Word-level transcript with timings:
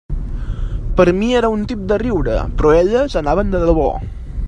Per 1.01 1.05
a 1.11 1.13
mi 1.17 1.29
era 1.41 1.51
un 1.57 1.67
tip 1.73 1.85
de 1.93 2.01
riure, 2.05 2.41
però 2.61 2.75
elles 2.83 3.19
anaven 3.25 3.57
de 3.57 3.65
debò. 3.71 3.89